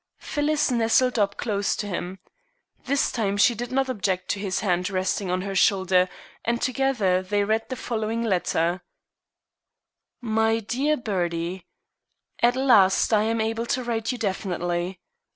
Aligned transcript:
Phyllis 0.17 0.71
nestled 0.71 1.19
up 1.19 1.37
close 1.37 1.75
to 1.75 1.85
him. 1.85 2.17
This 2.85 3.11
time 3.11 3.37
she 3.37 3.53
did 3.53 3.71
not 3.71 3.87
object 3.87 4.29
to 4.29 4.39
his 4.39 4.61
hand 4.61 4.89
resting 4.89 5.29
on 5.29 5.41
her 5.41 5.53
shoulder, 5.53 6.09
and 6.43 6.59
together 6.59 7.21
they 7.21 7.43
read 7.43 7.69
the 7.69 7.75
following 7.75 8.23
letter: 8.23 8.81
"My 10.19 10.59
Dear 10.59 10.97
Bertie, 10.97 11.67
At 12.41 12.55
last 12.55 13.13
I 13.13 13.25
am 13.25 13.39
able 13.39 13.67
to 13.67 13.83
write 13.83 14.11
you 14.11 14.17
definitely. 14.17 14.99